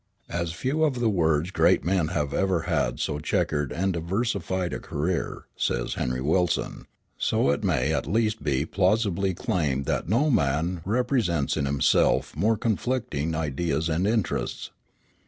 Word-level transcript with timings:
"As 0.31 0.51
few 0.51 0.83
of 0.83 0.99
the 0.99 1.11
world's 1.11 1.51
great 1.51 1.85
men 1.85 2.07
have 2.07 2.33
ever 2.33 2.61
had 2.61 2.99
so 2.99 3.19
checkered 3.19 3.71
and 3.71 3.93
diversified 3.93 4.73
a 4.73 4.79
career," 4.79 5.45
says 5.55 5.93
Henry 5.93 6.21
Wilson, 6.21 6.87
"so 7.19 7.51
it 7.51 7.63
may 7.63 7.93
at 7.93 8.07
least 8.07 8.41
be 8.43 8.65
plausibly 8.65 9.35
claimed 9.35 9.85
that 9.85 10.09
no 10.09 10.31
man 10.31 10.81
represents 10.85 11.55
in 11.55 11.67
himself 11.67 12.35
more 12.35 12.57
conflicting 12.57 13.35
ideas 13.35 13.89
and 13.89 14.07
interests. 14.07 14.71